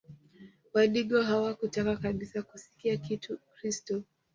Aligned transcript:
Wadigo 0.73 1.21
hawakutaka 1.21 1.95
kabisa 1.97 2.41
kusikia 2.43 2.97
kitu 2.97 3.33
Ukristo 3.33 4.03